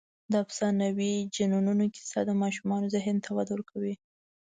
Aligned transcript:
د 0.31 0.33
افسانوي 0.45 1.13
جنونو 1.35 1.85
کیسه 1.95 2.19
د 2.25 2.31
ماشومانو 2.41 2.91
ذهن 2.95 3.15
ته 3.25 3.29
وده 3.37 3.51
ورکوي. 3.55 3.93